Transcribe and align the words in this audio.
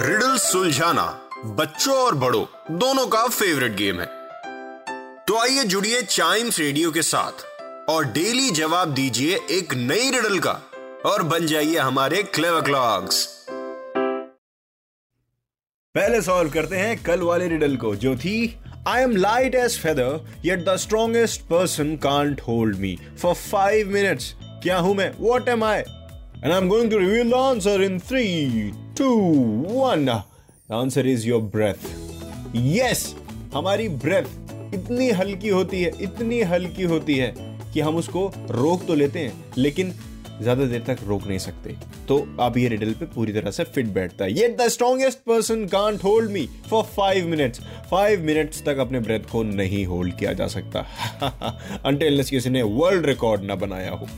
Riddle 0.00 0.36
सुलझाना 0.36 1.30
बच्चों 1.44 1.94
और 1.94 2.14
बड़ों, 2.14 2.44
दोनों 2.78 3.06
का 3.06 3.26
फेवरेट 3.28 3.72
गेम 3.72 4.00
है। 4.00 4.06
तो 5.24 5.38
आइए 5.38 5.64
जुड़िए 5.64 6.02
चाइम्स 6.02 6.58
रेडियो 6.58 6.90
के 6.90 7.02
साथ 7.02 7.32
और 7.90 8.04
डेली 8.04 8.50
जवाब 8.50 8.94
दीजिए 8.94 9.38
एक 9.50 9.74
नई 9.74 10.10
रिडल 10.10 10.38
का 10.38 10.62
और 11.06 11.22
बन 11.22 11.46
जाइए 11.46 11.78
हमारे 11.78 12.22
क्लेवर 12.22 12.60
क्लॉक्स 12.60 13.26
पहले 15.94 16.22
सॉल्व 16.22 16.50
करते 16.50 16.76
हैं 16.76 17.02
कल 17.02 17.20
वाले 17.20 17.48
रिडल 17.48 17.76
को, 17.76 17.96
जो 17.96 18.16
थी 18.16 18.58
I 18.88 19.02
am 19.02 19.16
light 19.16 19.54
as 19.54 19.78
feather 19.78 20.40
yet 20.44 20.64
the 20.64 20.76
strongest 20.76 21.40
person 21.40 21.96
can't 21.96 22.40
hold 22.40 22.76
me 22.76 22.98
for 23.22 23.34
five 23.34 23.88
minutes 23.88 24.34
क्या 24.42 24.78
हूँ 24.78 24.94
मैं? 24.94 25.14
What 25.18 25.48
am 25.48 25.64
I 25.64 25.82
and 26.44 26.52
I 26.52 26.58
am 26.58 26.68
going 26.68 26.90
to 26.90 26.98
reveal 26.98 27.30
the 27.30 27.34
answer 27.34 27.82
in 27.82 27.98
three 27.98 28.24
two 28.98 29.08
one 29.70 30.08
answer 30.08 31.06
is 31.06 31.26
your 31.28 31.40
breath 31.54 31.88
yes 32.56 33.14
हमारी 33.54 33.88
breath 33.88 34.74
इतनी 34.74 35.10
हल्की 35.10 35.48
होती 35.48 35.82
है, 35.82 35.90
इतनी 36.00 36.40
हल्की 36.42 36.82
होती 36.82 37.16
है 37.16 37.34
कि 37.72 37.80
हम 37.80 37.96
उसको 37.96 38.30
रोक 38.50 38.86
तो 38.86 38.94
लेते 38.94 39.18
हैं, 39.18 39.32
लेकिन 39.58 39.92
ज़्यादा 40.42 40.64
देर 40.64 40.82
तक 40.86 40.98
रोक 41.06 41.26
नहीं 41.26 41.38
सकते। 41.38 41.74
तो 42.08 42.18
अब 42.40 42.58
ये 42.58 42.68
रिडल 42.68 42.92
पे 42.92 43.06
पूरी 43.06 43.32
तरह 43.32 43.50
से 43.50 43.64
फिट 43.64 43.86
बैठता 43.86 44.24
है। 44.24 44.32
ये 44.32 44.48
the 44.60 44.68
strongest 44.68 45.18
person 45.18 45.66
can't 45.66 46.04
hold 46.04 46.30
me 46.30 46.48
for 46.70 46.82
five 46.96 47.26
minutes 47.26 47.60
five 47.90 48.22
minutes 48.22 48.62
तक 48.62 48.78
अपने 48.78 49.00
ब्रेथ 49.00 49.30
को 49.32 49.42
नहीं 49.42 49.84
होल्ड 49.86 50.18
किया 50.18 50.32
जा 50.32 50.46
सकता। 50.46 50.86
अंटिल 51.84 52.24
किसी 52.24 52.50
ने 52.50 52.62
वर्ल्ड 52.62 53.06
रिकॉर्ड 53.06 53.42
ना 53.42 53.54
बनाया 53.54 53.90
हो। 53.90 54.08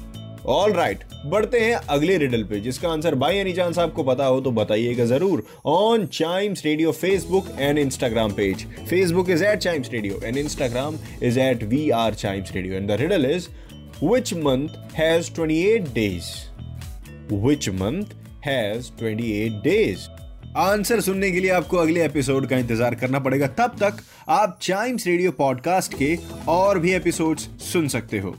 ऑल 0.47 0.73
राइट 0.73 0.99
right, 0.99 1.27
बढ़ते 1.27 1.61
हैं 1.61 1.75
अगले 1.75 2.17
रिडल 2.19 2.45
पे 2.45 2.61
जिसका 2.61 2.89
आंसर 2.89 3.15
बाई 3.15 3.37
एनी 3.37 3.53
चांस 3.53 3.79
आपको 3.79 4.03
पता 4.03 4.27
हो 4.27 4.41
तो 4.41 4.51
बताइएगा 4.53 5.05
ज़रूर 5.07 5.43
on 5.69 6.07
Chimes 6.13 6.65
radio 6.65 6.93
Facebook 6.95 7.49
and 7.59 7.79
Instagram 7.79 8.33
page 8.33 8.67
Facebook 8.91 9.31
is 9.31 9.45
at 9.45 9.59
Chimes 9.59 9.91
radio 9.93 10.21
and 10.25 10.37
Instagram 10.37 10.99
is 11.23 11.41
at 11.41 11.63
we 11.65 11.89
are 11.97 12.15
Chimes 12.17 12.55
radio 12.55 12.75
and 12.75 12.89
the 12.89 13.01
riddle 13.01 13.31
is 13.31 13.49
Which 14.01 14.35
month 14.35 14.77
has 14.95 15.29
28 15.29 15.93
days? 15.93 16.49
Which 17.29 17.71
month 17.71 18.15
has 18.41 18.89
28 18.93 19.63
days? 19.63 20.09
Answer 20.57 21.01
सुनने 21.01 21.31
के 21.31 21.41
लिए 21.41 21.51
आपको 21.51 21.77
अगले 21.77 22.05
episode 22.05 22.47
का 22.49 22.57
इंतज़ार 22.57 22.95
करना 22.95 23.19
पड़ेगा 23.19 23.47
तब 23.59 23.77
तक 23.83 24.03
आप 24.29 24.59
चाइम्स 24.63 25.07
रेडियो 25.07 25.33
पॉडकास्ट 25.33 25.95
के 25.95 26.17
और 26.49 26.79
भी 26.79 26.93
एपिसोड्स 26.93 27.49
सुन 27.63 27.89
सकते 27.89 28.19
हो 28.19 28.35